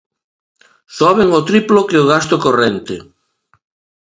Soben 0.97 1.29
o 1.39 1.41
triplo 1.49 1.87
que 1.89 1.97
o 2.03 2.07
gasto 2.11 2.35
corrente. 2.45 2.95